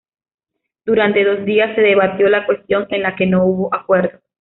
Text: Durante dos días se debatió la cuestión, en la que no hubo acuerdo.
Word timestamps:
Durante 0.83 1.23
dos 1.23 1.45
días 1.45 1.75
se 1.75 1.81
debatió 1.81 2.27
la 2.27 2.47
cuestión, 2.47 2.87
en 2.89 3.03
la 3.03 3.15
que 3.15 3.27
no 3.27 3.45
hubo 3.45 3.71
acuerdo. 3.75 4.19